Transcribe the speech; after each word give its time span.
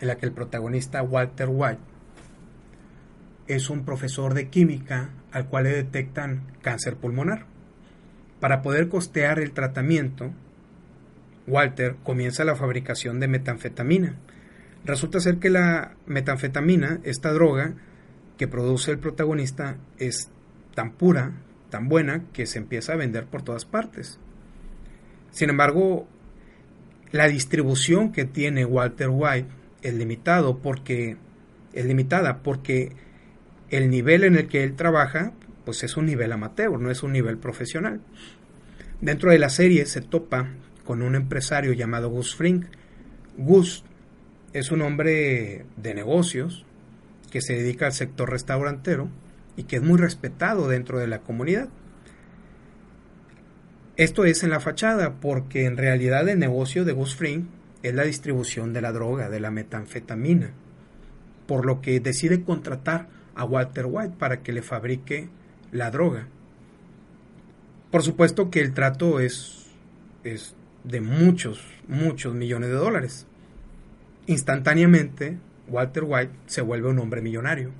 en 0.00 0.08
la 0.08 0.16
que 0.16 0.26
el 0.26 0.32
protagonista 0.32 1.02
Walter 1.02 1.48
White 1.50 1.80
es 3.46 3.68
un 3.68 3.84
profesor 3.84 4.34
de 4.34 4.48
química 4.48 5.10
al 5.32 5.46
cual 5.46 5.64
le 5.64 5.70
detectan 5.70 6.42
cáncer 6.62 6.96
pulmonar. 6.96 7.46
Para 8.38 8.62
poder 8.62 8.88
costear 8.88 9.38
el 9.38 9.52
tratamiento, 9.52 10.30
Walter 11.46 11.96
comienza 12.02 12.44
la 12.44 12.56
fabricación 12.56 13.20
de 13.20 13.28
metanfetamina. 13.28 14.14
Resulta 14.84 15.20
ser 15.20 15.38
que 15.38 15.50
la 15.50 15.96
metanfetamina, 16.06 17.00
esta 17.02 17.32
droga 17.32 17.74
que 18.38 18.48
produce 18.48 18.92
el 18.92 18.98
protagonista, 18.98 19.76
es 19.98 20.30
tan 20.74 20.92
pura, 20.92 21.32
tan 21.68 21.88
buena, 21.88 22.24
que 22.32 22.46
se 22.46 22.58
empieza 22.58 22.94
a 22.94 22.96
vender 22.96 23.26
por 23.26 23.42
todas 23.42 23.66
partes. 23.66 24.18
Sin 25.32 25.50
embargo, 25.50 26.08
la 27.12 27.28
distribución 27.28 28.12
que 28.12 28.24
tiene 28.24 28.64
Walter 28.64 29.08
White 29.10 29.59
es 29.82 29.94
limitado 29.94 30.58
porque 30.58 31.16
limitada 31.72 32.42
porque 32.42 32.92
el 33.70 33.90
nivel 33.90 34.24
en 34.24 34.36
el 34.36 34.48
que 34.48 34.64
él 34.64 34.74
trabaja 34.74 35.32
pues 35.64 35.82
es 35.84 35.96
un 35.96 36.06
nivel 36.06 36.32
amateur, 36.32 36.80
no 36.80 36.90
es 36.90 37.02
un 37.02 37.12
nivel 37.12 37.38
profesional. 37.38 38.00
Dentro 39.00 39.30
de 39.30 39.38
la 39.38 39.50
serie 39.50 39.86
se 39.86 40.00
topa 40.00 40.48
con 40.84 41.02
un 41.02 41.14
empresario 41.14 41.72
llamado 41.72 42.10
Gus 42.10 42.34
Frink. 42.34 42.66
Gus 43.36 43.84
es 44.52 44.72
un 44.72 44.82
hombre 44.82 45.64
de 45.76 45.94
negocios 45.94 46.66
que 47.30 47.40
se 47.40 47.54
dedica 47.54 47.86
al 47.86 47.92
sector 47.92 48.30
restaurantero 48.30 49.08
y 49.56 49.64
que 49.64 49.76
es 49.76 49.82
muy 49.82 49.98
respetado 49.98 50.68
dentro 50.68 50.98
de 50.98 51.06
la 51.06 51.20
comunidad. 51.20 51.68
Esto 53.96 54.24
es 54.24 54.42
en 54.42 54.50
la 54.50 54.60
fachada 54.60 55.20
porque 55.20 55.66
en 55.66 55.76
realidad 55.76 56.28
el 56.28 56.38
negocio 56.38 56.84
de 56.84 56.92
Gus 56.92 57.14
Frink 57.14 57.46
es 57.82 57.94
la 57.94 58.04
distribución 58.04 58.72
de 58.72 58.82
la 58.82 58.92
droga, 58.92 59.28
de 59.28 59.40
la 59.40 59.50
metanfetamina, 59.50 60.50
por 61.46 61.66
lo 61.66 61.80
que 61.80 62.00
decide 62.00 62.42
contratar 62.42 63.08
a 63.34 63.44
Walter 63.44 63.86
White 63.88 64.16
para 64.18 64.42
que 64.42 64.52
le 64.52 64.62
fabrique 64.62 65.28
la 65.72 65.90
droga. 65.90 66.28
Por 67.90 68.02
supuesto 68.02 68.50
que 68.50 68.60
el 68.60 68.72
trato 68.72 69.18
es, 69.18 69.66
es 70.24 70.54
de 70.84 71.00
muchos, 71.00 71.66
muchos 71.88 72.34
millones 72.34 72.70
de 72.70 72.76
dólares. 72.76 73.26
Instantáneamente, 74.26 75.38
Walter 75.68 76.04
White 76.06 76.32
se 76.46 76.62
vuelve 76.62 76.88
un 76.88 76.98
hombre 76.98 77.22
millonario. 77.22 77.70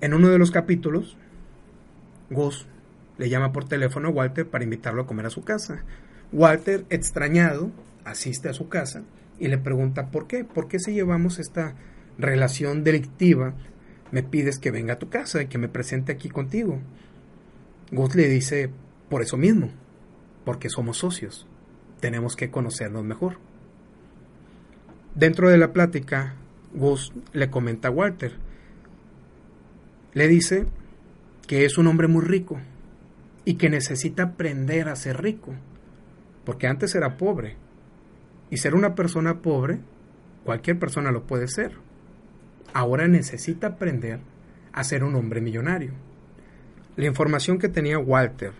En 0.00 0.14
uno 0.14 0.28
de 0.28 0.38
los 0.38 0.50
capítulos, 0.50 1.16
Gus 2.30 2.66
le 3.18 3.28
llama 3.28 3.52
por 3.52 3.68
teléfono 3.68 4.08
a 4.08 4.12
Walter 4.12 4.48
para 4.48 4.64
invitarlo 4.64 5.02
a 5.02 5.06
comer 5.06 5.26
a 5.26 5.30
su 5.30 5.44
casa. 5.44 5.84
Walter, 6.32 6.84
extrañado, 6.90 7.70
asiste 8.04 8.48
a 8.48 8.54
su 8.54 8.68
casa 8.68 9.02
y 9.38 9.48
le 9.48 9.58
pregunta 9.58 10.10
por 10.10 10.26
qué, 10.26 10.44
por 10.44 10.68
qué 10.68 10.78
si 10.78 10.92
llevamos 10.92 11.38
esta 11.38 11.74
relación 12.18 12.84
delictiva, 12.84 13.54
me 14.12 14.22
pides 14.22 14.58
que 14.58 14.70
venga 14.70 14.94
a 14.94 14.98
tu 14.98 15.08
casa 15.08 15.42
y 15.42 15.46
que 15.46 15.58
me 15.58 15.68
presente 15.68 16.12
aquí 16.12 16.28
contigo. 16.28 16.78
Gus 17.90 18.14
le 18.14 18.28
dice, 18.28 18.70
por 19.08 19.22
eso 19.22 19.36
mismo, 19.36 19.70
porque 20.44 20.68
somos 20.68 20.98
socios, 20.98 21.46
tenemos 21.98 22.36
que 22.36 22.50
conocernos 22.50 23.04
mejor. 23.04 23.38
Dentro 25.14 25.48
de 25.48 25.58
la 25.58 25.72
plática, 25.72 26.34
Gus 26.74 27.12
le 27.32 27.50
comenta 27.50 27.88
a 27.88 27.92
Walter, 27.92 28.34
le 30.14 30.28
dice 30.28 30.66
que 31.48 31.64
es 31.64 31.78
un 31.78 31.88
hombre 31.88 32.06
muy 32.06 32.24
rico 32.24 32.60
y 33.44 33.54
que 33.54 33.70
necesita 33.70 34.22
aprender 34.22 34.88
a 34.88 34.96
ser 34.96 35.20
rico 35.20 35.54
porque 36.44 36.66
antes 36.66 36.94
era 36.94 37.16
pobre. 37.16 37.56
Y 38.50 38.56
ser 38.58 38.74
una 38.74 38.94
persona 38.94 39.40
pobre, 39.42 39.80
cualquier 40.44 40.78
persona 40.78 41.12
lo 41.12 41.26
puede 41.26 41.48
ser. 41.48 41.72
Ahora 42.72 43.08
necesita 43.08 43.68
aprender 43.68 44.20
a 44.72 44.84
ser 44.84 45.04
un 45.04 45.14
hombre 45.14 45.40
millonario. 45.40 45.92
La 46.96 47.06
información 47.06 47.58
que 47.58 47.68
tenía 47.68 47.98
Walter, 47.98 48.52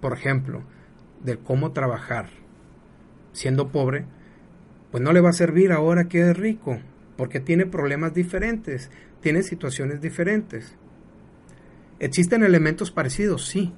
por 0.00 0.12
ejemplo, 0.12 0.62
de 1.22 1.38
cómo 1.38 1.72
trabajar 1.72 2.28
siendo 3.32 3.68
pobre, 3.68 4.04
pues 4.90 5.02
no 5.02 5.12
le 5.12 5.20
va 5.20 5.30
a 5.30 5.34
servir 5.34 5.72
ahora 5.72 6.08
que 6.08 6.30
es 6.30 6.36
rico, 6.36 6.78
porque 7.16 7.40
tiene 7.40 7.66
problemas 7.66 8.14
diferentes, 8.14 8.90
tiene 9.20 9.42
situaciones 9.42 10.00
diferentes. 10.00 10.76
¿Existen 11.98 12.42
elementos 12.42 12.90
parecidos? 12.90 13.46
Sí, 13.46 13.74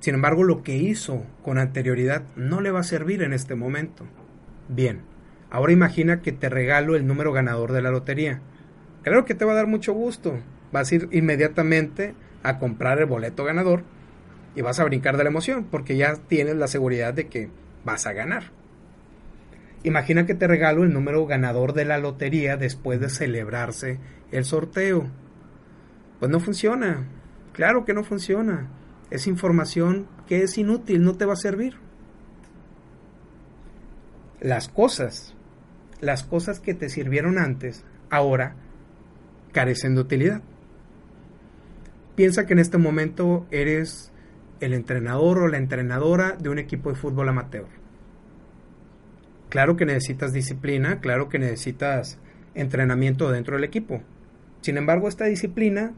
sin 0.00 0.14
embargo, 0.14 0.44
lo 0.44 0.62
que 0.62 0.76
hizo 0.76 1.26
con 1.42 1.58
anterioridad 1.58 2.22
no 2.34 2.62
le 2.62 2.70
va 2.70 2.80
a 2.80 2.84
servir 2.84 3.22
en 3.22 3.34
este 3.34 3.54
momento. 3.54 4.06
Bien, 4.68 5.02
ahora 5.50 5.72
imagina 5.72 6.22
que 6.22 6.32
te 6.32 6.48
regalo 6.48 6.96
el 6.96 7.06
número 7.06 7.32
ganador 7.32 7.72
de 7.72 7.82
la 7.82 7.90
lotería. 7.90 8.40
Claro 9.02 9.26
que 9.26 9.34
te 9.34 9.44
va 9.44 9.52
a 9.52 9.56
dar 9.56 9.66
mucho 9.66 9.92
gusto. 9.92 10.40
Vas 10.72 10.90
a 10.90 10.94
ir 10.94 11.08
inmediatamente 11.12 12.14
a 12.42 12.58
comprar 12.58 12.98
el 12.98 13.06
boleto 13.06 13.44
ganador 13.44 13.82
y 14.56 14.62
vas 14.62 14.80
a 14.80 14.84
brincar 14.84 15.18
de 15.18 15.24
la 15.24 15.30
emoción 15.30 15.64
porque 15.70 15.98
ya 15.98 16.14
tienes 16.14 16.56
la 16.56 16.66
seguridad 16.66 17.12
de 17.12 17.28
que 17.28 17.50
vas 17.84 18.06
a 18.06 18.14
ganar. 18.14 18.44
Imagina 19.82 20.24
que 20.24 20.34
te 20.34 20.46
regalo 20.46 20.82
el 20.82 20.94
número 20.94 21.26
ganador 21.26 21.74
de 21.74 21.84
la 21.84 21.98
lotería 21.98 22.56
después 22.56 23.00
de 23.00 23.10
celebrarse 23.10 23.98
el 24.32 24.46
sorteo. 24.46 25.08
Pues 26.20 26.30
no 26.30 26.40
funciona. 26.40 27.06
Claro 27.52 27.84
que 27.84 27.92
no 27.92 28.02
funciona 28.02 28.68
es 29.10 29.26
información 29.26 30.06
que 30.26 30.42
es 30.42 30.56
inútil, 30.56 31.02
no 31.02 31.16
te 31.16 31.24
va 31.24 31.32
a 31.32 31.36
servir. 31.36 31.74
Las 34.40 34.68
cosas, 34.68 35.34
las 36.00 36.22
cosas 36.22 36.60
que 36.60 36.74
te 36.74 36.88
sirvieron 36.88 37.38
antes, 37.38 37.84
ahora 38.08 38.54
carecen 39.52 39.94
de 39.94 40.00
utilidad. 40.00 40.42
Piensa 42.14 42.46
que 42.46 42.52
en 42.52 42.60
este 42.60 42.78
momento 42.78 43.46
eres 43.50 44.12
el 44.60 44.74
entrenador 44.74 45.38
o 45.38 45.48
la 45.48 45.58
entrenadora 45.58 46.36
de 46.38 46.48
un 46.48 46.58
equipo 46.58 46.90
de 46.90 46.96
fútbol 46.96 47.28
amateur. 47.28 47.66
Claro 49.48 49.76
que 49.76 49.86
necesitas 49.86 50.32
disciplina, 50.32 51.00
claro 51.00 51.28
que 51.28 51.38
necesitas 51.38 52.18
entrenamiento 52.54 53.30
dentro 53.30 53.56
del 53.56 53.64
equipo. 53.64 54.02
Sin 54.60 54.76
embargo, 54.76 55.08
esta 55.08 55.24
disciplina 55.24 55.92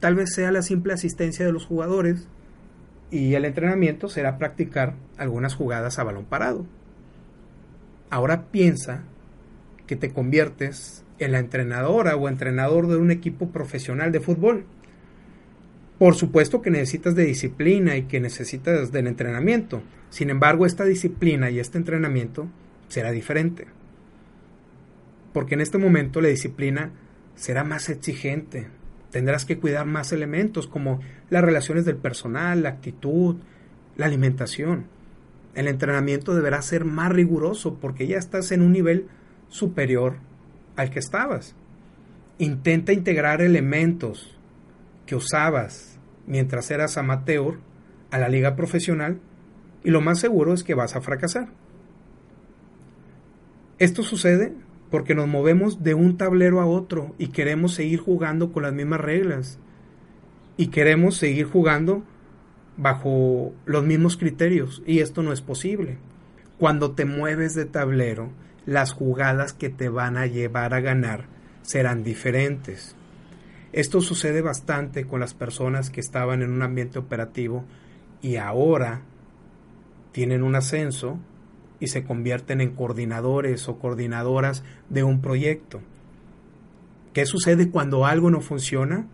tal 0.00 0.14
vez 0.14 0.32
sea 0.32 0.52
la 0.52 0.62
simple 0.62 0.94
asistencia 0.94 1.44
de 1.44 1.52
los 1.52 1.66
jugadores 1.66 2.28
y 3.10 3.34
el 3.34 3.44
entrenamiento 3.44 4.08
será 4.08 4.38
practicar 4.38 4.94
algunas 5.16 5.54
jugadas 5.54 5.98
a 5.98 6.04
balón 6.04 6.24
parado. 6.24 6.66
Ahora 8.10 8.46
piensa 8.50 9.04
que 9.86 9.96
te 9.96 10.10
conviertes 10.10 11.04
en 11.18 11.32
la 11.32 11.38
entrenadora 11.38 12.16
o 12.16 12.28
entrenador 12.28 12.86
de 12.86 12.96
un 12.96 13.10
equipo 13.10 13.50
profesional 13.50 14.12
de 14.12 14.20
fútbol. 14.20 14.64
Por 15.98 16.14
supuesto 16.14 16.62
que 16.62 16.70
necesitas 16.70 17.14
de 17.14 17.24
disciplina 17.24 17.96
y 17.96 18.02
que 18.02 18.20
necesitas 18.20 18.92
del 18.92 19.08
entrenamiento. 19.08 19.82
Sin 20.10 20.30
embargo, 20.30 20.64
esta 20.64 20.84
disciplina 20.84 21.50
y 21.50 21.58
este 21.58 21.78
entrenamiento 21.78 22.48
será 22.88 23.10
diferente. 23.10 23.66
Porque 25.32 25.54
en 25.54 25.60
este 25.60 25.78
momento 25.78 26.20
la 26.20 26.28
disciplina 26.28 26.92
será 27.34 27.64
más 27.64 27.88
exigente, 27.88 28.68
Tendrás 29.10 29.44
que 29.44 29.58
cuidar 29.58 29.86
más 29.86 30.12
elementos 30.12 30.66
como 30.66 31.00
las 31.30 31.42
relaciones 31.42 31.84
del 31.84 31.96
personal, 31.96 32.62
la 32.62 32.68
actitud, 32.70 33.36
la 33.96 34.06
alimentación. 34.06 34.86
El 35.54 35.66
entrenamiento 35.66 36.34
deberá 36.34 36.60
ser 36.62 36.84
más 36.84 37.10
riguroso 37.10 37.78
porque 37.80 38.06
ya 38.06 38.18
estás 38.18 38.52
en 38.52 38.62
un 38.62 38.72
nivel 38.72 39.06
superior 39.48 40.16
al 40.76 40.90
que 40.90 40.98
estabas. 40.98 41.54
Intenta 42.38 42.92
integrar 42.92 43.40
elementos 43.40 44.36
que 45.06 45.16
usabas 45.16 45.98
mientras 46.26 46.70
eras 46.70 46.98
amateur 46.98 47.58
a 48.10 48.18
la 48.18 48.28
liga 48.28 48.56
profesional 48.56 49.18
y 49.82 49.90
lo 49.90 50.00
más 50.00 50.20
seguro 50.20 50.52
es 50.52 50.62
que 50.62 50.74
vas 50.74 50.94
a 50.94 51.00
fracasar. 51.00 51.48
Esto 53.78 54.02
sucede 54.02 54.52
porque 54.90 55.14
nos 55.14 55.28
movemos 55.28 55.82
de 55.82 55.94
un 55.94 56.16
tablero 56.16 56.60
a 56.60 56.66
otro 56.66 57.14
y 57.18 57.28
queremos 57.28 57.74
seguir 57.74 58.00
jugando 58.00 58.52
con 58.52 58.62
las 58.62 58.72
mismas 58.72 59.00
reglas 59.00 59.58
y 60.56 60.68
queremos 60.68 61.16
seguir 61.16 61.46
jugando 61.46 62.02
bajo 62.76 63.52
los 63.66 63.84
mismos 63.84 64.16
criterios 64.16 64.82
y 64.86 65.00
esto 65.00 65.22
no 65.22 65.32
es 65.32 65.40
posible. 65.40 65.98
Cuando 66.58 66.92
te 66.92 67.04
mueves 67.04 67.54
de 67.54 67.66
tablero, 67.66 68.30
las 68.66 68.92
jugadas 68.92 69.52
que 69.52 69.68
te 69.68 69.88
van 69.88 70.16
a 70.16 70.26
llevar 70.26 70.74
a 70.74 70.80
ganar 70.80 71.26
serán 71.62 72.02
diferentes. 72.02 72.96
Esto 73.72 74.00
sucede 74.00 74.40
bastante 74.40 75.04
con 75.04 75.20
las 75.20 75.34
personas 75.34 75.90
que 75.90 76.00
estaban 76.00 76.42
en 76.42 76.50
un 76.50 76.62
ambiente 76.62 76.98
operativo 76.98 77.64
y 78.22 78.36
ahora 78.36 79.02
tienen 80.12 80.42
un 80.42 80.54
ascenso 80.54 81.18
y 81.80 81.88
se 81.88 82.04
convierten 82.04 82.60
en 82.60 82.74
coordinadores 82.74 83.68
o 83.68 83.78
coordinadoras 83.78 84.64
de 84.88 85.04
un 85.04 85.20
proyecto. 85.20 85.80
¿Qué 87.12 87.26
sucede 87.26 87.70
cuando 87.70 88.06
algo 88.06 88.30
no 88.30 88.40
funciona? 88.40 89.06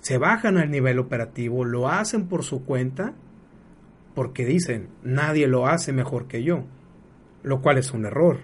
Se 0.00 0.18
bajan 0.18 0.58
al 0.58 0.70
nivel 0.70 0.98
operativo, 0.98 1.64
lo 1.64 1.88
hacen 1.88 2.26
por 2.26 2.44
su 2.44 2.64
cuenta, 2.64 3.14
porque 4.14 4.44
dicen, 4.44 4.88
nadie 5.02 5.46
lo 5.46 5.66
hace 5.66 5.92
mejor 5.92 6.26
que 6.26 6.42
yo, 6.42 6.64
lo 7.42 7.62
cual 7.62 7.78
es 7.78 7.92
un 7.92 8.06
error. 8.06 8.40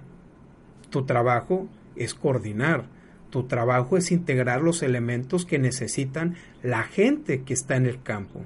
Tu 0.90 1.05
trabajo 1.06 1.69
es 1.96 2.14
coordinar, 2.14 2.87
tu 3.31 3.44
trabajo 3.44 3.96
es 3.96 4.11
integrar 4.11 4.62
los 4.62 4.82
elementos 4.82 5.46
que 5.46 5.58
necesitan 5.58 6.34
la 6.62 6.82
gente 6.82 7.43
que 7.43 7.55
está 7.55 7.76
en 7.76 7.87
el 7.87 8.02
campo. 8.02 8.44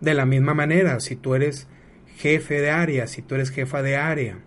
De 0.00 0.14
la 0.14 0.24
misma 0.24 0.54
manera, 0.54 1.00
si 1.00 1.16
tú 1.16 1.34
eres 1.34 1.68
jefe 2.18 2.60
de 2.60 2.70
área, 2.70 3.06
si 3.06 3.22
tú 3.22 3.36
eres 3.36 3.50
jefa 3.50 3.80
de 3.80 3.96
área, 3.96 4.40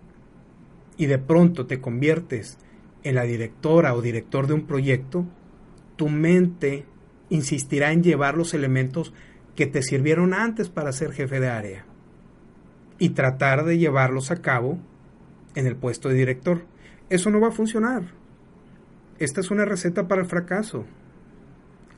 y 0.98 1.06
de 1.06 1.18
pronto 1.18 1.66
te 1.66 1.80
conviertes 1.80 2.58
en 3.02 3.14
la 3.14 3.22
directora 3.22 3.94
o 3.94 4.02
director 4.02 4.46
de 4.46 4.52
un 4.52 4.66
proyecto, 4.66 5.24
tu 5.96 6.10
mente 6.10 6.84
insistirá 7.30 7.92
en 7.92 8.02
llevar 8.02 8.36
los 8.36 8.52
elementos 8.52 9.14
que 9.56 9.66
te 9.66 9.82
sirvieron 9.82 10.34
antes 10.34 10.68
para 10.68 10.92
ser 10.92 11.12
jefe 11.12 11.40
de 11.40 11.48
área 11.48 11.86
y 12.98 13.10
tratar 13.10 13.64
de 13.64 13.78
llevarlos 13.78 14.30
a 14.30 14.42
cabo 14.42 14.78
en 15.54 15.66
el 15.66 15.74
puesto 15.74 16.10
de 16.10 16.14
director. 16.14 16.66
Eso 17.08 17.30
no 17.30 17.40
va 17.40 17.48
a 17.48 17.52
funcionar. 17.52 18.02
Esta 19.18 19.40
es 19.40 19.50
una 19.50 19.64
receta 19.64 20.08
para 20.08 20.20
el 20.20 20.28
fracaso. 20.28 20.84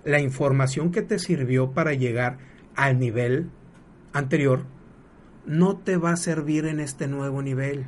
La 0.04 0.20
información 0.20 0.92
que 0.92 1.02
te 1.02 1.18
sirvió 1.18 1.72
para 1.72 1.94
llegar 1.94 2.38
al 2.76 3.00
nivel 3.00 3.50
anterior 4.12 4.66
no 5.46 5.76
te 5.76 5.96
va 5.96 6.12
a 6.12 6.16
servir 6.16 6.66
en 6.66 6.80
este 6.80 7.06
nuevo 7.08 7.42
nivel. 7.42 7.86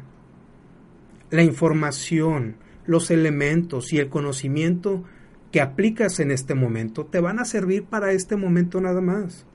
La 1.30 1.42
información, 1.42 2.56
los 2.86 3.10
elementos 3.10 3.92
y 3.92 3.98
el 3.98 4.08
conocimiento 4.08 5.04
que 5.50 5.60
aplicas 5.60 6.20
en 6.20 6.30
este 6.30 6.54
momento 6.54 7.06
te 7.06 7.20
van 7.20 7.38
a 7.38 7.44
servir 7.44 7.84
para 7.84 8.12
este 8.12 8.36
momento 8.36 8.80
nada 8.80 9.00
más. 9.00 9.46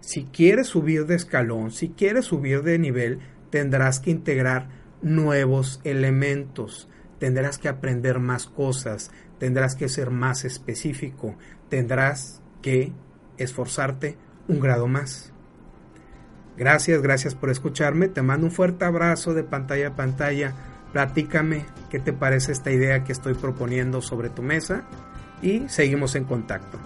Si 0.00 0.24
quieres 0.24 0.68
subir 0.68 1.06
de 1.06 1.14
escalón, 1.14 1.70
si 1.70 1.88
quieres 1.88 2.26
subir 2.26 2.62
de 2.62 2.78
nivel, 2.78 3.20
tendrás 3.50 4.00
que 4.00 4.10
integrar 4.10 4.68
nuevos 5.00 5.80
elementos, 5.84 6.88
tendrás 7.18 7.58
que 7.58 7.68
aprender 7.68 8.18
más 8.18 8.46
cosas, 8.46 9.10
tendrás 9.38 9.74
que 9.74 9.88
ser 9.88 10.10
más 10.10 10.44
específico, 10.44 11.36
tendrás 11.68 12.42
que 12.62 12.92
esforzarte 13.38 14.16
un 14.48 14.60
grado 14.60 14.86
más. 14.88 15.33
Gracias, 16.56 17.02
gracias 17.02 17.34
por 17.34 17.50
escucharme. 17.50 18.08
Te 18.08 18.22
mando 18.22 18.46
un 18.46 18.52
fuerte 18.52 18.84
abrazo 18.84 19.34
de 19.34 19.42
pantalla 19.42 19.88
a 19.88 19.96
pantalla. 19.96 20.54
Platícame 20.92 21.66
qué 21.90 21.98
te 21.98 22.12
parece 22.12 22.52
esta 22.52 22.70
idea 22.70 23.02
que 23.02 23.12
estoy 23.12 23.34
proponiendo 23.34 24.00
sobre 24.00 24.30
tu 24.30 24.42
mesa 24.42 24.84
y 25.42 25.68
seguimos 25.68 26.14
en 26.14 26.24
contacto. 26.24 26.78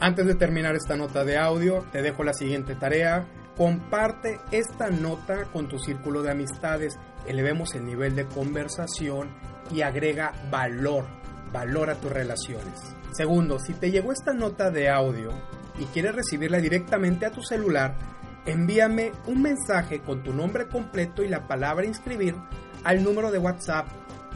Antes 0.00 0.26
de 0.26 0.34
terminar 0.34 0.74
esta 0.74 0.96
nota 0.96 1.24
de 1.24 1.38
audio, 1.38 1.86
te 1.90 2.02
dejo 2.02 2.24
la 2.24 2.34
siguiente 2.34 2.74
tarea. 2.74 3.24
Comparte 3.56 4.38
esta 4.50 4.90
nota 4.90 5.44
con 5.44 5.68
tu 5.68 5.78
círculo 5.78 6.22
de 6.22 6.32
amistades. 6.32 6.98
Elevemos 7.26 7.74
el 7.74 7.86
nivel 7.86 8.14
de 8.14 8.26
conversación 8.26 9.30
y 9.70 9.80
agrega 9.80 10.32
valor, 10.50 11.06
valor 11.50 11.88
a 11.88 11.94
tus 11.94 12.12
relaciones. 12.12 12.94
Segundo, 13.12 13.58
si 13.58 13.72
te 13.72 13.90
llegó 13.90 14.12
esta 14.12 14.34
nota 14.34 14.70
de 14.70 14.90
audio 14.90 15.30
y 15.78 15.84
quieres 15.86 16.14
recibirla 16.14 16.58
directamente 16.58 17.26
a 17.26 17.30
tu 17.30 17.42
celular, 17.42 17.96
envíame 18.46 19.12
un 19.26 19.42
mensaje 19.42 20.00
con 20.00 20.22
tu 20.22 20.32
nombre 20.32 20.68
completo 20.68 21.22
y 21.22 21.28
la 21.28 21.46
palabra 21.46 21.84
inscribir 21.86 22.34
al 22.84 23.02
número 23.02 23.30
de 23.30 23.38
WhatsApp 23.38 23.86